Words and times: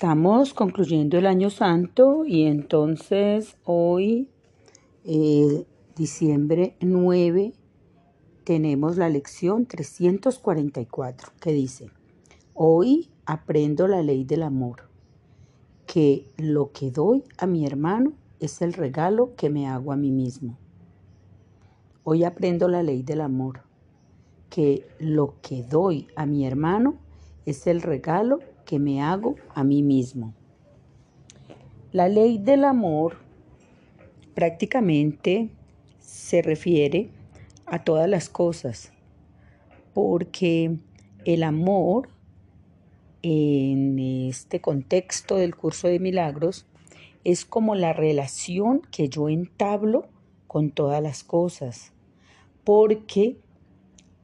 Estamos 0.00 0.54
concluyendo 0.54 1.18
el 1.18 1.26
año 1.26 1.50
santo 1.50 2.24
y 2.24 2.44
entonces 2.44 3.58
hoy, 3.64 4.30
eh, 5.04 5.66
diciembre 5.94 6.74
9, 6.80 7.52
tenemos 8.42 8.96
la 8.96 9.10
lección 9.10 9.66
344 9.66 11.32
que 11.38 11.52
dice, 11.52 11.90
hoy 12.54 13.10
aprendo 13.26 13.86
la 13.88 14.00
ley 14.00 14.24
del 14.24 14.42
amor, 14.42 14.88
que 15.84 16.30
lo 16.38 16.72
que 16.72 16.90
doy 16.90 17.22
a 17.36 17.46
mi 17.46 17.66
hermano 17.66 18.14
es 18.38 18.62
el 18.62 18.72
regalo 18.72 19.34
que 19.36 19.50
me 19.50 19.68
hago 19.68 19.92
a 19.92 19.96
mí 19.96 20.12
mismo. 20.12 20.56
Hoy 22.04 22.24
aprendo 22.24 22.68
la 22.68 22.82
ley 22.82 23.02
del 23.02 23.20
amor, 23.20 23.64
que 24.48 24.88
lo 24.98 25.34
que 25.42 25.62
doy 25.62 26.08
a 26.16 26.24
mi 26.24 26.46
hermano 26.46 26.94
es 27.44 27.66
el 27.66 27.82
regalo 27.82 28.38
que 28.70 28.78
me 28.78 29.02
hago 29.02 29.34
a 29.52 29.64
mí 29.64 29.82
mismo. 29.82 30.32
La 31.90 32.08
ley 32.08 32.38
del 32.38 32.62
amor 32.62 33.16
prácticamente 34.32 35.50
se 35.98 36.40
refiere 36.40 37.10
a 37.66 37.82
todas 37.82 38.08
las 38.08 38.28
cosas, 38.28 38.92
porque 39.92 40.78
el 41.24 41.42
amor 41.42 42.10
en 43.22 43.98
este 43.98 44.60
contexto 44.60 45.34
del 45.34 45.56
curso 45.56 45.88
de 45.88 45.98
milagros 45.98 46.64
es 47.24 47.44
como 47.44 47.74
la 47.74 47.92
relación 47.92 48.82
que 48.92 49.08
yo 49.08 49.28
entablo 49.28 50.06
con 50.46 50.70
todas 50.70 51.02
las 51.02 51.24
cosas, 51.24 51.92
porque 52.62 53.36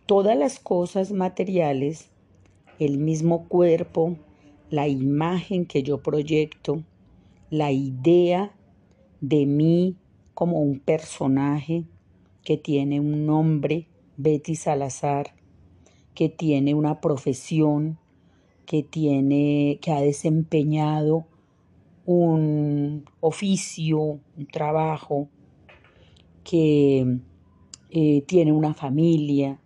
todas 0.06 0.36
las 0.39 0.61
cosas 0.61 1.11
materiales, 1.11 2.11
el 2.78 2.98
mismo 2.98 3.48
cuerpo, 3.48 4.17
la 4.70 4.89
imagen 4.89 5.67
que 5.67 5.83
yo 5.83 6.03
proyecto, 6.03 6.83
la 7.50 7.72
idea 7.72 8.55
de 9.20 9.47
mí 9.47 9.97
como 10.34 10.61
un 10.61 10.81
personaje 10.81 11.84
que 12.45 12.56
tiene 12.56 13.00
un 13.00 13.27
nombre, 13.27 13.86
Betty 14.17 14.55
Salazar, 14.55 15.34
que 16.14 16.28
tiene 16.28 16.75
una 16.75 17.00
profesión, 17.00 17.98
que 18.67 18.83
tiene, 18.83 19.78
que 19.81 19.92
ha 19.92 20.00
desempeñado 20.00 21.27
un 22.05 23.05
oficio, 23.20 23.98
un 24.36 24.47
trabajo, 24.53 25.28
que 26.45 27.19
eh, 27.91 28.23
tiene 28.23 28.53
una 28.53 28.75
familia, 28.75 29.61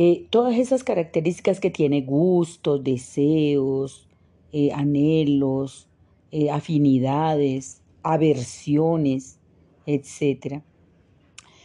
eh, 0.00 0.28
todas 0.30 0.56
esas 0.56 0.84
características 0.84 1.58
que 1.58 1.70
tiene 1.70 2.02
gustos, 2.02 2.84
deseos, 2.84 4.06
eh, 4.52 4.70
anhelos, 4.70 5.88
eh, 6.30 6.52
afinidades, 6.52 7.82
aversiones, 8.04 9.40
etc. 9.86 10.62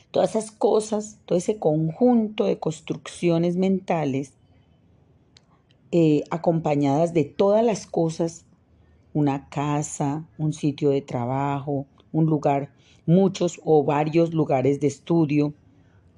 Todas 0.09 0.31
esas 0.31 0.50
cosas, 0.50 1.20
todo 1.26 1.38
ese 1.38 1.59
conjunto 1.59 2.45
de 2.45 2.58
construcciones 2.58 3.56
mentales 3.56 4.34
acompañadas 6.31 7.14
de 7.14 7.23
todas 7.23 7.64
las 7.64 7.86
cosas, 7.86 8.48
una 9.14 9.48
casa, 9.50 10.28
un 10.39 10.54
sitio 10.54 10.89
de 10.89 11.02
trabajo, 11.02 11.86
un 12.11 12.26
lugar, 12.26 12.72
muchos 13.06 13.61
o 13.64 13.84
varios 13.84 14.34
lugares 14.34 14.80
de 14.80 14.88
estudio, 14.88 15.54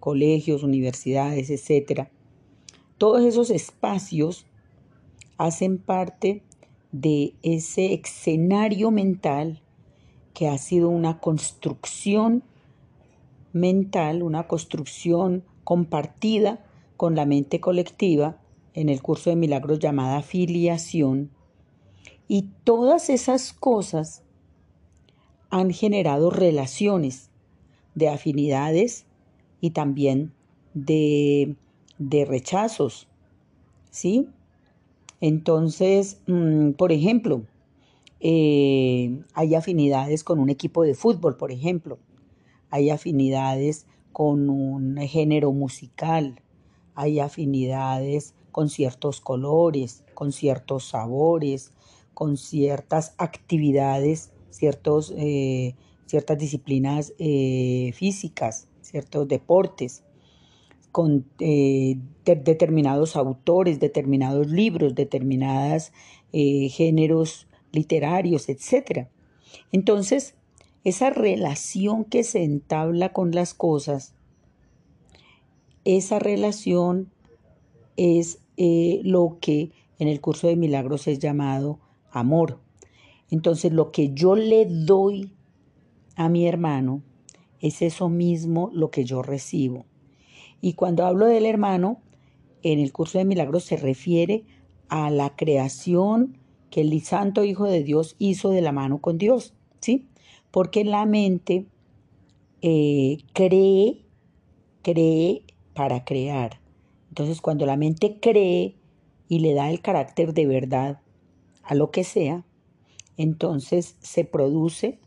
colegios, 0.06 0.62
universidades, 0.62 1.50
etc. 1.50 2.10
Todos 3.00 3.24
esos 3.24 3.50
espacios 3.50 4.46
hacen 5.40 5.80
parte 5.80 6.44
de 6.92 7.34
ese 7.42 7.96
escenario 7.96 8.92
mental 8.92 9.64
que 10.36 10.48
ha 10.48 10.60
sido 10.60 10.90
una 10.90 11.20
construcción 11.20 12.44
mental, 13.52 14.22
una 14.22 14.48
construcción 14.48 15.44
compartida 15.64 16.64
con 16.98 17.16
la 17.16 17.26
mente 17.26 17.60
colectiva 17.60 18.38
en 18.76 18.90
el 18.90 19.02
curso 19.02 19.32
de 19.32 19.38
milagros 19.38 19.80
llamada 19.80 20.22
filiación. 20.22 21.32
Y 22.28 22.50
todas 22.64 23.10
esas 23.10 23.54
cosas 23.54 24.22
han 25.50 25.72
generado 25.72 26.30
relaciones 26.30 27.32
de 27.96 28.10
afinidades 28.10 29.05
y 29.66 29.72
también 29.72 30.32
de, 30.76 31.56
rechazos, 32.28 33.08
¿sí? 33.90 34.30
Entonces, 35.22 36.22
mm, 36.28 36.74
por 36.74 36.92
ejemplo, 36.92 37.42
eh, 38.20 39.24
hay 39.34 39.56
afinidades 39.56 40.24
con 40.24 40.38
un 40.38 40.52
equipo 40.52 40.84
de 40.84 40.94
fútbol, 40.94 41.36
por 41.36 41.52
ejemplo, 41.52 41.98
hay 42.70 42.92
afinidades 42.92 43.88
con 44.12 44.52
un 44.52 44.98
género 44.98 45.52
musical, 45.52 46.40
hay 46.94 47.20
afinidades 47.20 48.36
con 48.52 48.70
ciertos 48.70 49.20
colores, 49.20 50.04
con 50.14 50.32
ciertos 50.32 50.90
sabores, 50.90 51.74
con 52.14 52.38
ciertas 52.38 53.16
actividades, 53.18 54.32
eh, 54.62 55.74
ciertas 56.06 56.38
disciplinas 56.38 57.14
eh, 57.18 57.94
físicas 57.96 58.68
ciertos 58.86 59.28
deportes, 59.28 60.04
con 60.92 61.26
eh, 61.40 61.98
determinados 62.24 63.18
autores, 63.18 63.80
determinados 63.82 64.48
libros, 64.48 64.96
determinados 64.96 65.92
eh, 66.32 66.70
géneros 66.70 67.48
literarios, 67.74 68.48
etc. 68.48 69.08
Entonces, 69.74 70.36
esa 70.86 71.10
relación 71.10 72.06
que 72.06 72.24
se 72.24 72.44
entabla 72.44 73.12
con 73.12 73.32
las 73.32 73.54
cosas, 73.54 74.14
esa 75.84 76.20
relación 76.20 77.12
es 77.98 78.40
eh, 78.56 79.02
lo 79.04 79.38
que 79.42 79.72
en 80.00 80.08
el 80.08 80.22
curso 80.22 80.48
de 80.48 80.56
milagros 80.56 81.08
es 81.08 81.20
llamado 81.20 81.80
amor. 82.12 82.60
Entonces, 83.30 83.74
lo 83.74 83.92
que 83.92 84.14
yo 84.14 84.36
le 84.36 84.66
doy 84.66 85.34
a 86.16 86.30
mi 86.30 86.48
hermano, 86.48 87.02
es 87.62 87.82
eso 87.82 88.10
mismo 88.10 88.70
lo 88.74 88.92
que 88.92 89.06
yo 89.06 89.22
recibo. 89.22 89.86
Y 90.62 90.74
cuando 90.74 91.06
hablo 91.06 91.26
del 91.26 91.46
hermano, 91.46 92.02
en 92.64 92.80
el 92.80 92.92
curso 92.92 93.18
de 93.18 93.26
milagros 93.26 93.64
se 93.64 93.78
refiere 93.78 94.46
a 94.90 95.10
la 95.10 95.36
creación 95.36 96.38
que 96.70 96.82
el 96.82 97.02
Santo 97.02 97.44
Hijo 97.44 97.66
de 97.66 97.84
Dios 97.84 98.16
hizo 98.20 98.50
de 98.50 98.62
la 98.62 98.72
mano 98.72 99.00
con 99.00 99.18
Dios, 99.18 99.54
¿sí? 99.80 100.08
Porque 100.52 100.84
la 100.84 101.06
mente 101.06 101.68
eh, 102.62 103.18
cree, 103.34 104.06
cree 104.82 105.44
para 105.74 106.04
crear. 106.04 106.60
Entonces, 107.10 107.42
cuando 107.42 107.66
la 107.66 107.78
mente 107.78 108.20
cree 108.20 108.76
y 109.28 109.40
le 109.40 109.54
da 109.54 109.70
el 109.70 109.82
carácter 109.82 110.34
de 110.34 110.48
verdad 110.48 111.02
a 111.64 111.76
lo 111.76 111.92
que 111.92 112.04
sea, 112.04 112.44
entonces 113.18 113.96
se 114.02 114.26
produce 114.26 115.00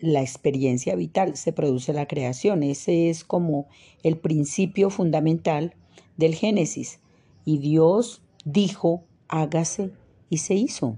la 0.00 0.22
experiencia 0.22 0.94
vital, 0.94 1.36
se 1.36 1.52
produce 1.52 1.92
la 1.92 2.06
creación. 2.06 2.62
Ese 2.62 3.10
es 3.10 3.24
como 3.24 3.68
el 4.02 4.16
principio 4.16 4.90
fundamental 4.90 5.74
del 6.16 6.34
Génesis. 6.34 7.00
Y 7.44 7.58
Dios 7.58 8.22
dijo, 8.44 9.04
hágase 9.28 9.90
y 10.28 10.38
se 10.38 10.54
hizo. 10.54 10.96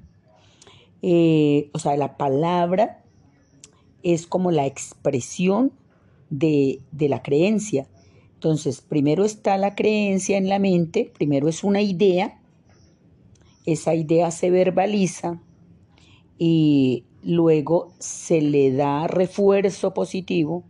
Eh, 1.03 1.71
o 1.73 1.79
sea, 1.79 1.97
la 1.97 2.17
palabra 2.17 3.03
es 4.03 4.27
como 4.27 4.51
la 4.51 4.67
expresión 4.67 5.73
de, 6.31 6.81
de 6.93 7.09
la 7.09 7.23
creencia. 7.23 7.87
Entonces, 8.35 8.81
primero 8.81 9.25
está 9.25 9.57
la 9.57 9.75
creencia 9.75 10.37
en 10.37 10.49
la 10.49 10.59
mente, 10.59 11.13
primero 11.17 11.49
es 11.49 11.63
una 11.63 11.81
idea, 11.81 12.41
esa 13.67 13.95
idea 13.95 14.31
se 14.33 14.51
verbaliza 14.51 15.41
y 16.39 17.05
luego 17.23 17.93
se 17.99 18.41
le 18.41 18.73
da 18.73 19.07
refuerzo 19.07 19.95
positivo 19.95 20.65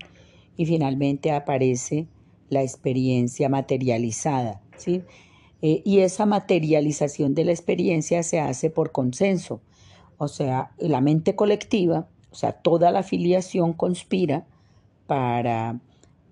y 0.57 0.67
finalmente 0.67 1.33
aparece 1.33 2.07
la 2.49 2.63
experiencia 2.63 3.49
materializada. 3.49 4.61
¿sí? 4.77 5.03
Eh, 5.63 5.83
y 5.85 6.01
esa 6.01 6.27
materialización 6.27 7.35
de 7.35 7.45
la 7.45 7.53
experiencia 7.53 8.23
se 8.23 8.41
hace 8.41 8.69
por 8.69 8.93
consenso, 8.93 9.61
o 10.19 10.29
sea, 10.29 10.73
la 10.79 11.01
mente 11.01 11.35
colectiva, 11.35 12.09
o 12.31 12.35
sea, 12.35 12.53
toda 12.53 12.91
la 12.91 13.01
afiliación 13.01 13.73
conspira 13.73 14.47
para, 15.07 15.81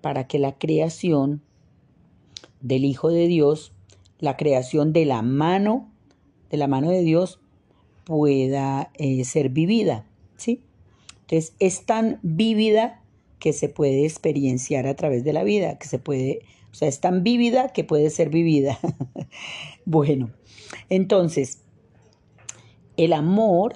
para 0.01 0.27
que 0.27 0.39
la 0.39 0.57
creación 0.57 1.41
del 2.61 2.85
Hijo 2.85 3.09
de 3.09 3.27
Dios, 3.27 3.73
la 4.19 4.37
creación 4.37 4.93
de 4.93 5.05
la 5.05 5.21
mano, 5.21 5.89
de 6.49 6.57
la 6.57 6.67
mano 6.67 6.89
de 6.89 7.01
Dios, 7.01 7.39
pueda 8.03 8.91
eh, 8.95 9.23
ser 9.25 9.49
vivida. 9.49 10.05
Entonces 10.47 11.53
es 11.59 11.85
tan 11.85 12.19
vívida 12.23 13.01
que 13.39 13.53
se 13.53 13.69
puede 13.69 14.05
experienciar 14.05 14.87
a 14.87 14.95
través 14.95 15.23
de 15.23 15.33
la 15.33 15.43
vida, 15.43 15.77
que 15.77 15.87
se 15.87 15.99
puede, 15.99 16.41
o 16.71 16.75
sea, 16.75 16.87
es 16.87 16.99
tan 16.99 17.23
vívida 17.23 17.69
que 17.69 17.83
puede 17.83 18.09
ser 18.09 18.29
vivida. 18.29 18.77
bueno, 19.85 20.31
entonces, 20.89 21.59
El 22.97 23.13
amor 23.13 23.73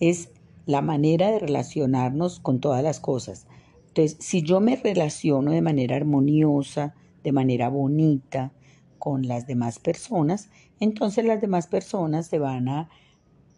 es 0.00 0.30
la 0.66 0.82
manera 0.82 1.30
de 1.30 1.38
relacionarnos 1.38 2.40
con 2.40 2.60
todas 2.60 2.82
las 2.82 3.00
cosas. 3.00 3.46
Entonces, 3.88 4.16
si 4.20 4.42
yo 4.42 4.60
me 4.60 4.76
relaciono 4.76 5.52
de 5.52 5.62
manera 5.62 5.96
armoniosa, 5.96 6.94
de 7.22 7.32
manera 7.32 7.68
bonita 7.68 8.52
con 8.98 9.26
las 9.26 9.46
demás 9.46 9.78
personas, 9.78 10.50
entonces 10.80 11.24
las 11.24 11.40
demás 11.40 11.66
personas 11.66 12.26
se 12.26 12.38
van 12.38 12.68
a 12.68 12.88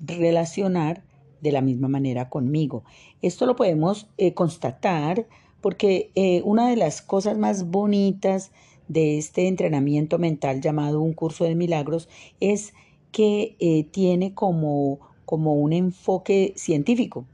relacionar 0.01 1.03
de 1.45 1.53
la 1.53 1.61
misma 1.61 1.89
manera 1.89 2.31
conmigo. 2.31 2.85
Esto 3.21 3.45
lo 3.45 3.55
podemos 3.55 4.09
eh, 4.17 4.33
constatar 4.33 5.29
porque 5.61 6.11
eh, 6.15 6.41
una 6.45 6.71
de 6.71 6.77
las 6.77 7.03
cosas 7.03 7.37
más 7.39 7.71
bonitas 7.71 8.51
de 8.89 9.19
este 9.19 9.47
entrenamiento 9.47 10.19
mental 10.19 10.63
llamado 10.63 11.01
un 11.03 11.13
curso 11.13 11.45
de 11.45 11.55
milagros 11.55 12.09
es 12.41 12.73
que 13.13 13.57
eh, 13.61 13.85
tiene 13.85 14.33
como, 14.33 15.01
como 15.27 15.55
un 15.55 15.75
enfoque 15.75 16.55
científico, 16.57 17.27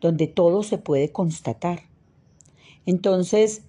donde 0.00 0.26
todo 0.26 0.64
se 0.64 0.78
puede 0.78 1.12
constatar. 1.12 1.84
Entonces, 2.84 3.62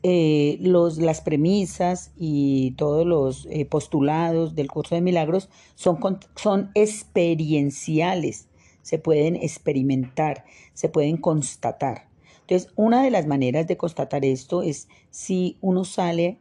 los, 0.59 0.97
las 0.97 1.21
premisas 1.21 2.11
y 2.17 2.71
todos 2.77 3.05
los 3.05 3.47
postulados 3.69 4.55
del 4.55 4.71
curso 4.71 4.95
de 4.95 5.01
milagros 5.01 5.49
son, 5.75 5.99
son 6.35 6.71
experienciales, 6.73 8.47
se 8.83 8.99
pueden 8.99 9.35
experimentar, 9.37 10.45
se 10.75 10.89
pueden 10.89 11.17
constatar. 11.17 12.07
Entonces, 12.41 12.71
una 12.75 13.01
de 13.01 13.09
las 13.09 13.25
maneras 13.25 13.65
de 13.65 13.77
constatar 13.77 14.23
esto 14.25 14.61
es 14.61 14.87
si 15.09 15.57
uno 15.61 15.85
sale 15.85 16.37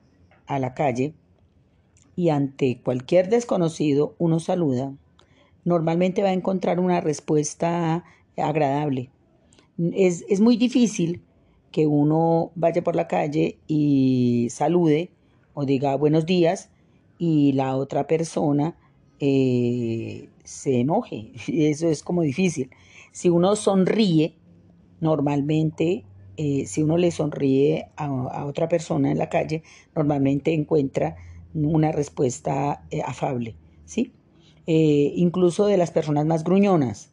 a 0.47 0.59
la 0.59 0.75
calle 0.75 1.15
y 2.17 2.29
ante 2.29 2.81
cualquier 2.83 3.31
desconocido 3.31 4.15
uno 4.19 4.41
saluda, 4.41 4.93
normalmente 5.65 6.23
va 6.23 6.29
a 6.29 6.35
encontrar 6.35 6.81
una 6.81 7.01
respuesta 7.01 8.05
agradable. 8.37 9.11
Es, 9.95 10.25
es 10.29 10.41
muy 10.41 10.57
difícil 10.57 11.23
que 11.71 11.87
uno 11.87 12.51
vaya 12.55 12.83
por 12.83 12.97
la 12.97 13.09
calle 13.09 13.59
y 13.67 14.49
salude 14.51 15.11
o 15.55 15.65
diga 15.65 15.97
buenos 15.97 16.27
días 16.27 16.69
y 17.19 17.53
la 17.53 17.77
otra 17.77 18.07
persona 18.07 18.77
eh, 19.25 20.29
se 20.43 20.81
enoje. 20.81 21.31
Eso 21.47 21.89
es 21.89 22.03
como 22.03 22.23
difícil. 22.23 22.71
Si 23.13 23.29
uno 23.29 23.55
sonríe, 23.55 24.35
normalmente, 25.01 26.05
eh, 26.37 26.67
si 26.67 26.83
uno 26.83 26.97
le 26.97 27.13
sonríe 27.13 27.87
a, 27.97 28.45
otra 28.45 28.69
persona 28.69 29.13
en 29.13 29.19
la 29.19 29.29
calle, 29.29 29.63
normalmente 29.95 30.53
encuentra 30.53 31.17
una 31.55 31.93
respuesta 31.93 32.85
eh, 32.91 33.03
afable, 33.03 33.55
¿sí? 33.85 34.13
incluso 34.65 35.67
de 35.67 35.77
las 35.77 35.91
personas 35.91 36.25
más 36.25 36.45
gruñonas. 36.45 37.11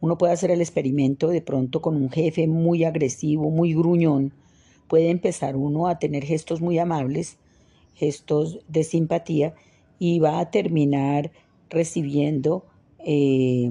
Uno 0.00 0.18
puede 0.18 0.34
hacer 0.34 0.50
el 0.50 0.60
experimento 0.60 1.28
de 1.28 1.40
pronto 1.40 1.80
con 1.80 1.96
un 1.96 2.10
jefe 2.10 2.46
muy 2.46 2.84
agresivo, 2.84 3.50
muy 3.50 3.74
gruñón. 3.74 4.32
Puede 4.86 5.10
empezar 5.10 5.56
uno 5.56 5.88
a 5.88 5.98
tener 5.98 6.24
gestos 6.24 6.60
muy 6.60 6.78
amables, 6.78 7.38
gestos 7.94 8.60
de 8.68 8.84
simpatía 8.84 9.54
y 9.98 10.18
va 10.20 10.40
a 10.40 10.50
terminar 10.50 11.30
recibiendo 11.70 12.66
eh, 12.98 13.70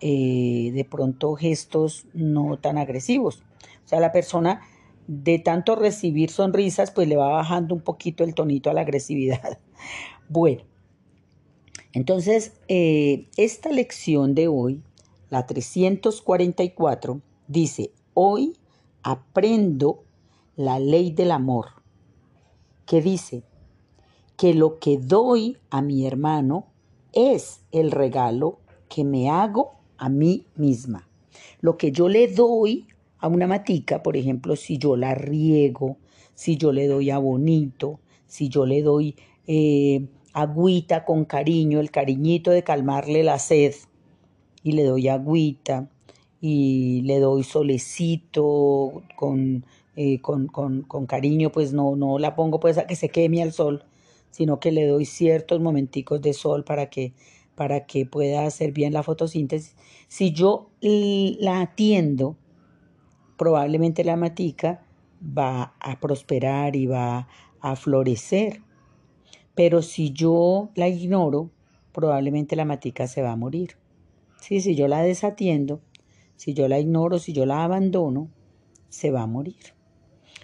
eh, 0.00 0.70
de 0.72 0.84
pronto 0.84 1.34
gestos 1.34 2.06
no 2.14 2.58
tan 2.58 2.78
agresivos. 2.78 3.42
O 3.84 3.88
sea, 3.88 4.00
la 4.00 4.12
persona 4.12 4.62
de 5.06 5.38
tanto 5.38 5.76
recibir 5.76 6.30
sonrisas, 6.30 6.90
pues 6.90 7.06
le 7.08 7.16
va 7.16 7.28
bajando 7.28 7.74
un 7.74 7.80
poquito 7.80 8.24
el 8.24 8.34
tonito 8.34 8.70
a 8.70 8.72
la 8.72 8.82
agresividad. 8.82 9.58
Bueno, 10.28 10.62
entonces, 11.92 12.52
eh, 12.66 13.28
esta 13.36 13.70
lección 13.70 14.34
de 14.34 14.48
hoy 14.48 14.82
la 15.30 15.46
344, 15.46 17.20
dice, 17.46 17.92
hoy 18.12 18.56
aprendo 19.04 20.02
la 20.56 20.78
ley 20.78 21.12
del 21.12 21.30
amor, 21.30 21.66
que 22.86 23.00
dice 23.00 23.44
que 24.36 24.52
lo 24.52 24.78
que 24.78 24.98
doy 24.98 25.58
a 25.70 25.80
mi 25.80 26.06
hermano 26.06 26.66
es 27.16 27.62
el 27.72 27.90
regalo 27.90 28.60
que 28.88 29.02
me 29.02 29.28
hago 29.30 29.72
a 29.96 30.08
mí 30.08 30.44
misma. 30.54 31.08
Lo 31.60 31.78
que 31.78 31.90
yo 31.90 32.08
le 32.08 32.28
doy 32.28 32.86
a 33.18 33.26
una 33.26 33.46
matica, 33.46 34.02
por 34.02 34.16
ejemplo, 34.16 34.54
si 34.54 34.78
yo 34.78 34.94
la 34.96 35.14
riego, 35.14 35.96
si 36.34 36.56
yo 36.56 36.70
le 36.72 36.86
doy 36.86 37.10
a 37.10 37.18
bonito, 37.18 37.98
si 38.26 38.48
yo 38.50 38.66
le 38.66 38.82
doy 38.82 39.16
eh, 39.46 40.06
agüita 40.34 41.06
con 41.06 41.24
cariño, 41.24 41.80
el 41.80 41.90
cariñito 41.90 42.50
de 42.50 42.62
calmarle 42.62 43.24
la 43.24 43.38
sed, 43.38 43.74
y 44.62 44.72
le 44.72 44.84
doy 44.84 45.08
agüita 45.08 45.88
y 46.40 47.00
le 47.02 47.20
doy 47.20 47.44
solecito 47.44 49.02
eh, 49.96 50.20
con, 50.20 50.48
con, 50.48 51.06
cariño, 51.06 51.50
pues 51.50 51.72
no, 51.72 51.96
no 51.96 52.18
la 52.18 52.36
pongo 52.36 52.60
pues 52.60 52.76
a 52.76 52.86
que 52.86 52.96
se 52.96 53.08
queme 53.08 53.42
al 53.42 53.52
sol, 53.52 53.84
sino 54.36 54.60
que 54.60 54.70
le 54.70 54.86
doy 54.86 55.06
ciertos 55.06 55.60
momenticos 55.60 56.20
de 56.20 56.34
sol 56.34 56.62
para 56.62 56.90
que, 56.90 57.14
para 57.54 57.86
que 57.86 58.04
pueda 58.04 58.44
hacer 58.44 58.70
bien 58.70 58.92
la 58.92 59.02
fotosíntesis. 59.02 59.74
Si 60.08 60.32
yo 60.32 60.68
la 60.82 61.62
atiendo, 61.62 62.36
probablemente 63.38 64.04
la 64.04 64.16
matica 64.16 64.84
va 65.22 65.74
a 65.80 65.98
prosperar 66.00 66.76
y 66.76 66.86
va 66.86 67.28
a 67.62 67.76
florecer. 67.76 68.60
Pero 69.54 69.80
si 69.80 70.10
yo 70.10 70.68
la 70.74 70.88
ignoro, 70.88 71.50
probablemente 71.92 72.56
la 72.56 72.66
matica 72.66 73.06
se 73.06 73.22
va 73.22 73.32
a 73.32 73.36
morir. 73.36 73.78
Sí, 74.38 74.60
si 74.60 74.74
yo 74.74 74.86
la 74.86 75.00
desatiendo, 75.00 75.80
si 76.36 76.52
yo 76.52 76.68
la 76.68 76.78
ignoro, 76.78 77.18
si 77.18 77.32
yo 77.32 77.46
la 77.46 77.64
abandono, 77.64 78.28
se 78.90 79.10
va 79.10 79.22
a 79.22 79.26
morir. 79.26 79.72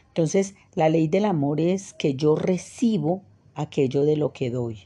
Entonces, 0.09 0.55
la 0.75 0.89
ley 0.89 1.09
del 1.09 1.27
amor 1.27 1.61
es 1.61 1.93
que 1.93 2.15
yo 2.15 2.37
recibo 2.37 3.23
aquello 3.55 4.05
de 4.05 4.17
lo 4.17 4.33
que 4.33 4.51
doy. 4.51 4.81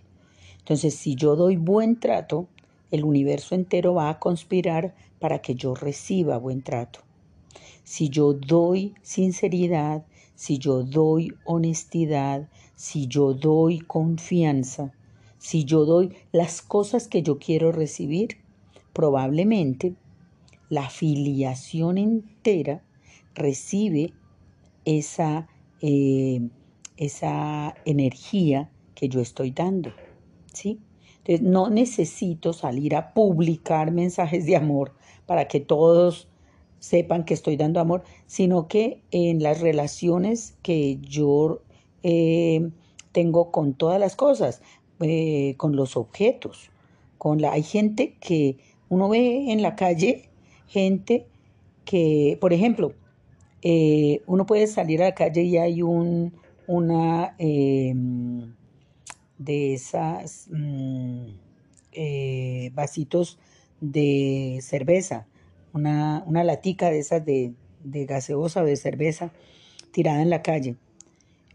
Entonces, 0.59 0.95
si 0.95 1.15
yo 1.15 1.37
doy 1.37 1.57
buen 1.57 2.01
trato, 2.01 2.49
el 2.91 3.05
universo 3.05 3.55
entero 3.55 3.95
va 3.95 4.11
a 4.11 4.19
conspirar 4.19 4.95
para 5.21 5.41
que 5.41 5.55
yo 5.55 5.75
reciba 5.75 6.39
buen 6.39 6.63
trato. 6.63 7.01
Si 7.85 8.09
yo 8.09 8.33
doy 8.33 8.95
sinceridad, 9.03 10.05
si 10.35 10.59
yo 10.59 10.83
doy 10.83 11.33
honestidad, 11.45 12.49
si 12.75 13.07
yo 13.07 13.33
doy 13.33 13.79
confianza, 13.79 14.93
si 15.39 15.65
yo 15.65 15.85
doy 15.85 16.15
las 16.33 16.63
cosas 16.63 17.09
que 17.09 17.23
yo 17.23 17.39
quiero 17.39 17.73
recibir, 17.73 18.39
probablemente 18.93 19.95
la 20.69 20.89
filiación 20.91 21.99
entera 21.99 22.83
recibe 23.35 24.13
esa, 24.85 25.49
eh, 25.81 26.49
esa 26.97 27.75
energía 27.85 28.71
que 28.95 29.09
yo 29.09 29.21
estoy 29.21 29.51
dando. 29.51 29.93
¿sí? 30.53 30.81
Entonces, 31.19 31.43
no 31.43 31.71
necesito 31.71 32.53
salir 32.53 32.95
a 32.95 33.13
publicar 33.13 33.93
mensajes 33.93 34.47
de 34.47 34.57
amor 34.57 34.95
para 35.27 35.49
que 35.49 35.61
todos 35.61 36.29
sepan 36.79 37.25
que 37.25 37.35
estoy 37.35 37.57
dando 37.57 37.81
amor, 37.81 38.05
sino 38.27 38.69
que 38.69 39.03
en 39.11 39.43
las 39.43 39.61
relaciones 39.61 40.57
que 40.63 40.99
yo 41.01 41.63
eh, 42.03 42.71
tengo 43.13 43.51
con 43.51 43.75
todas 43.75 43.99
las 43.99 44.15
cosas, 44.15 44.63
eh, 45.01 45.55
con 45.57 45.75
los 45.75 45.97
objetos, 45.97 46.71
con 47.19 47.41
la, 47.41 47.53
hay 47.53 47.63
gente 47.63 48.17
que 48.21 48.59
uno 48.89 49.09
ve 49.09 49.51
en 49.51 49.63
la 49.63 49.75
calle 49.75 50.29
gente 50.69 51.27
que, 51.85 52.39
por 52.41 52.53
ejemplo, 52.53 52.93
eh, 53.63 54.23
uno 54.27 54.47
puede 54.47 54.67
salir 54.67 55.03
a 55.03 55.07
la 55.07 55.15
calle 55.15 55.43
y 55.43 55.57
hay 55.57 55.83
un, 55.83 56.33
una 56.67 57.35
em, 57.39 58.55
de 59.39 59.75
esas 59.75 60.49
mm, 60.51 61.27
eh, 61.93 62.71
vasitos 62.75 63.39
de 63.81 64.59
cerveza, 64.63 65.27
una, 65.73 66.25
una 66.27 66.45
latica 66.45 66.91
de 66.91 66.99
esas 66.99 67.25
de, 67.25 67.55
de 67.85 68.07
gaseosa 68.07 68.63
o 68.63 68.65
de 68.65 68.77
cerveza 68.77 69.33
tirada 69.93 70.23
en 70.23 70.31
la 70.31 70.43
calle. 70.43 70.77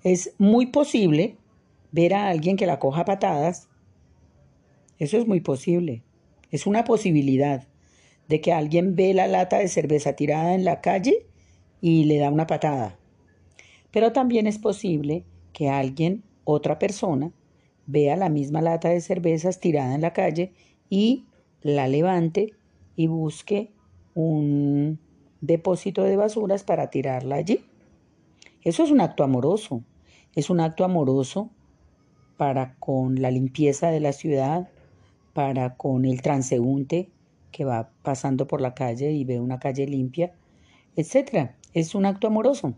Es 0.04 0.34
muy 0.38 0.68
posible 0.68 1.38
ver 1.92 2.14
a 2.14 2.30
alguien 2.30 2.58
que 2.58 2.66
la 2.66 2.80
coja 2.80 3.06
patadas. 3.06 3.68
Eso 4.98 5.18
es 5.18 5.28
muy 5.28 5.42
posible. 5.42 6.04
Es 6.50 6.66
una 6.66 6.84
posibilidad 6.84 7.68
de 8.28 8.42
que 8.42 8.54
alguien 8.54 8.96
ve 8.96 9.14
la 9.14 9.28
lata 9.28 9.58
de 9.58 9.68
cerveza 9.68 10.14
tirada 10.14 10.54
en 10.54 10.64
la 10.64 10.82
calle 10.82 11.26
y 11.82 12.06
le 12.06 12.18
da 12.18 12.30
una 12.30 12.48
patada. 12.48 12.98
Pero 13.92 14.12
también 14.12 14.48
es 14.48 14.58
posible 14.58 15.26
que 15.54 15.70
alguien, 15.70 16.24
otra 16.44 16.80
persona, 16.80 17.32
vea 17.86 18.16
la 18.16 18.30
misma 18.30 18.62
lata 18.62 18.90
de 18.90 19.02
cervezas 19.02 19.60
tirada 19.60 19.96
en 19.96 20.02
la 20.02 20.14
calle 20.14 20.54
y 20.90 21.26
la 21.62 21.88
levante 21.88 22.54
y 22.96 23.08
busque 23.08 23.72
un 24.14 25.00
depósito 25.42 26.04
de 26.04 26.16
basuras 26.16 26.64
para 26.64 26.90
tirarla 26.90 27.36
allí. 27.36 27.64
Eso 28.64 28.84
es 28.84 28.92
un 28.92 29.02
acto 29.02 29.24
amoroso. 29.24 29.84
Es 30.36 30.50
un 30.50 30.60
acto 30.60 30.86
amoroso 30.86 31.50
para 32.38 32.76
con 32.76 33.22
la 33.22 33.32
limpieza 33.32 33.92
de 33.92 34.00
la 34.00 34.14
ciudad, 34.14 34.70
para 35.34 35.76
con 35.76 36.06
el 36.06 36.22
transeúnte 36.22 37.10
que 37.52 37.66
va 37.66 37.92
pasando 38.04 38.48
por 38.48 38.62
la 38.62 38.74
calle 38.74 39.12
y 39.12 39.26
ve 39.26 39.40
una 39.40 39.60
calle 39.60 39.86
limpia, 39.86 40.34
etc. 40.96 41.52
Es 41.74 41.96
un 41.96 42.06
acto 42.06 42.28
amoroso. 42.28 42.76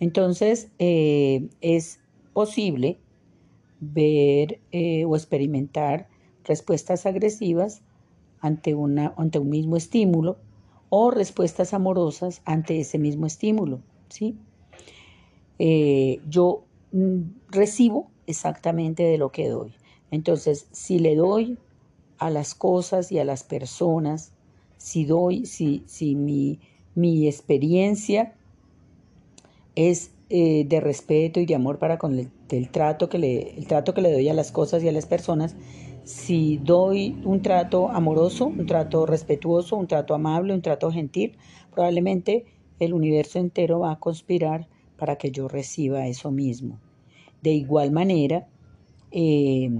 Entonces, 0.00 0.68
eh, 0.78 1.48
es 1.60 2.00
posible 2.32 2.98
ver 3.80 4.60
eh, 4.72 5.04
o 5.04 5.16
experimentar 5.16 6.08
respuestas 6.44 7.06
agresivas 7.06 7.82
ante, 8.40 8.74
una, 8.74 9.14
ante 9.16 9.38
un 9.38 9.48
mismo 9.50 9.76
estímulo 9.76 10.38
o 10.90 11.10
respuestas 11.10 11.74
amorosas 11.74 12.42
ante 12.44 12.78
ese 12.80 12.98
mismo 12.98 13.26
estímulo. 13.26 13.80
¿sí? 14.08 14.36
Eh, 15.58 16.20
yo 16.28 16.64
mm, 16.92 17.22
recibo 17.48 18.10
exactamente 18.26 19.02
de 19.02 19.18
lo 19.18 19.30
que 19.30 19.48
doy. 19.48 19.72
Entonces, 20.10 20.68
si 20.72 20.98
le 20.98 21.16
doy 21.16 21.58
a 22.18 22.30
las 22.30 22.54
cosas 22.54 23.10
y 23.10 23.18
a 23.18 23.24
las 23.24 23.42
personas, 23.42 24.32
si 24.76 25.04
doy, 25.04 25.46
si, 25.46 25.82
si 25.86 26.14
mi, 26.14 26.60
mi 26.94 27.26
experiencia 27.26 28.34
es 29.74 30.12
eh, 30.30 30.64
de 30.66 30.80
respeto 30.80 31.40
y 31.40 31.46
de 31.46 31.54
amor 31.54 31.78
para 31.78 31.98
con 31.98 32.18
el, 32.18 32.68
trato 32.70 33.08
que 33.08 33.18
le, 33.18 33.58
el 33.58 33.66
trato 33.66 33.94
que 33.94 34.00
le 34.00 34.12
doy 34.12 34.28
a 34.28 34.34
las 34.34 34.52
cosas 34.52 34.82
y 34.82 34.88
a 34.88 34.92
las 34.92 35.06
personas, 35.06 35.56
si 36.04 36.58
doy 36.58 37.20
un 37.24 37.42
trato 37.42 37.88
amoroso, 37.88 38.46
un 38.46 38.66
trato 38.66 39.06
respetuoso, 39.06 39.76
un 39.76 39.86
trato 39.86 40.14
amable, 40.14 40.54
un 40.54 40.62
trato 40.62 40.90
gentil, 40.90 41.36
probablemente 41.72 42.46
el 42.78 42.94
universo 42.94 43.38
entero 43.38 43.80
va 43.80 43.92
a 43.92 43.98
conspirar 43.98 44.68
para 44.96 45.16
que 45.16 45.30
yo 45.30 45.48
reciba 45.48 46.06
eso 46.06 46.30
mismo. 46.30 46.78
De 47.42 47.52
igual 47.52 47.90
manera, 47.90 48.46
eh, 49.10 49.70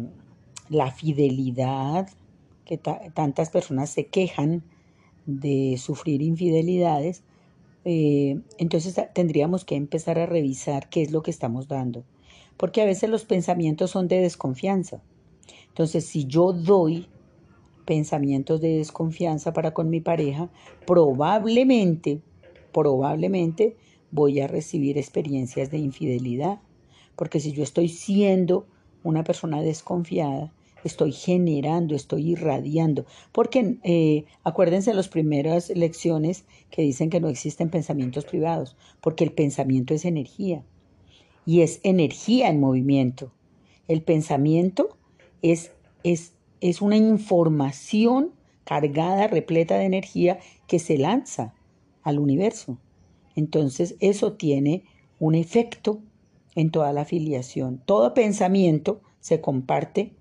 la 0.69 0.91
fidelidad, 0.91 2.09
que 2.65 2.79
tantas 2.79 3.51
personas 3.51 3.91
se 3.91 4.07
quejan 4.07 4.63
de 5.27 5.77
sufrir 5.79 6.23
infidelidades, 6.23 7.23
eh, 7.85 8.41
entonces 8.59 8.99
tendríamos 9.15 9.65
que 9.65 9.77
empezar 9.77 10.19
a 10.19 10.27
revisar 10.27 10.89
qué 10.89 11.03
es 11.03 11.13
lo 11.13 11.23
que 11.23 11.31
estamos 11.31 11.69
dando, 11.69 12.05
porque 12.57 12.81
a 12.83 12.87
veces 12.87 13.11
los 13.11 13.25
pensamientos 13.25 13.91
son 13.91 14.09
de 14.09 14.21
desconfianza. 14.21 15.03
Entonces, 15.69 16.07
si 16.07 16.27
yo 16.27 16.53
doy 16.53 17.09
pensamientos 17.85 18.61
de 18.61 18.79
desconfianza 18.79 19.53
para 19.53 19.75
con 19.75 19.91
mi 19.91 20.01
pareja, 20.01 20.51
probablemente, 20.87 22.21
probablemente 22.73 23.77
voy 24.11 24.41
a 24.41 24.47
recibir 24.47 24.97
experiencias 24.97 25.71
de 25.71 25.79
infidelidad, 25.79 26.61
porque 27.17 27.41
si 27.41 27.53
yo 27.53 27.63
estoy 27.63 27.89
siendo 27.89 28.67
una 29.03 29.25
persona 29.25 29.61
desconfiada, 29.61 30.53
estoy 30.85 31.13
generando, 31.13 31.95
estoy 31.95 32.33
irradiando. 32.33 33.07
Porque 33.33 33.79
eh, 33.83 34.25
acuérdense 34.45 34.91
de 34.91 34.97
las 34.97 35.09
primeras 35.09 35.71
lecciones 35.71 36.45
que 36.71 36.83
dicen 36.83 37.11
que 37.11 37.21
no 37.21 37.29
existen 37.29 37.71
pensamientos 37.71 38.25
privados, 38.25 38.77
porque 39.01 39.25
el 39.25 39.33
pensamiento 39.33 39.95
es 39.95 40.05
energía 40.05 40.63
y 41.47 41.63
es 41.63 41.81
energía 41.83 42.49
en 42.49 42.61
movimiento. 42.61 43.33
El 43.89 44.03
pensamiento 44.03 44.97
es, 45.43 45.73
es, 46.05 46.35
es 46.61 46.81
una 46.81 46.97
información 46.97 48.33
cargada, 48.65 49.27
repleta 49.27 49.77
de 49.77 49.85
energía 49.85 50.39
que 50.67 50.79
se 50.79 50.99
lanza 50.99 51.55
al 52.03 52.19
universo. 52.19 52.79
Entonces 53.37 53.97
eso 54.01 54.35
tiene 54.35 54.85
un 55.19 55.35
efecto 55.35 56.01
en 56.55 56.71
toda 56.71 56.93
la 56.93 57.03
afiliación. 57.03 57.83
Todo 57.85 58.15
pensamiento 58.15 59.01
se 59.21 59.41
comparte 59.41 60.13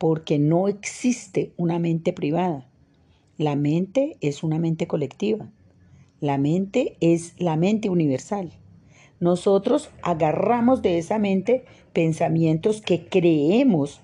porque 0.00 0.38
no 0.38 0.66
existe 0.66 1.52
una 1.58 1.78
mente 1.78 2.14
privada. 2.14 2.66
La 3.36 3.54
mente 3.54 4.16
es 4.22 4.42
una 4.42 4.58
mente 4.58 4.86
colectiva. 4.86 5.50
La 6.20 6.38
mente 6.38 6.96
es 7.00 7.34
la 7.36 7.56
mente 7.56 7.90
universal. 7.90 8.50
Nosotros 9.20 9.90
agarramos 10.00 10.80
de 10.80 10.96
esa 10.96 11.18
mente 11.18 11.66
pensamientos 11.92 12.80
que 12.80 13.08
creemos 13.08 14.00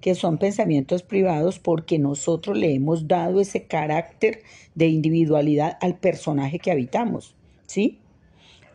que 0.00 0.14
son 0.14 0.38
pensamientos 0.38 1.02
privados 1.02 1.58
porque 1.58 1.98
nosotros 1.98 2.56
le 2.56 2.72
hemos 2.72 3.08
dado 3.08 3.40
ese 3.40 3.64
carácter 3.64 4.44
de 4.76 4.86
individualidad 4.86 5.78
al 5.80 5.98
personaje 5.98 6.60
que 6.60 6.70
habitamos, 6.70 7.34
¿sí? 7.66 7.98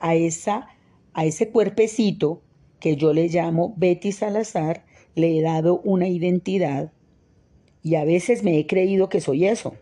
A, 0.02 0.16
esa, 0.16 0.68
a 1.14 1.24
ese 1.24 1.52
cuerpecito 1.52 2.42
que 2.82 2.98
yo 2.98 3.14
le 3.14 3.30
llamo 3.30 3.74
Betty 3.78 4.12
Salazar, 4.12 4.84
le 5.16 5.38
he 5.38 5.42
dado 5.42 5.80
una 5.84 6.08
identidad 6.08 6.92
y 7.82 7.96
a 7.96 8.04
veces 8.04 8.44
me 8.44 8.58
he 8.58 8.68
creído 8.68 9.10
que 9.10 9.22
soy 9.22 9.46
eso, 9.46 9.76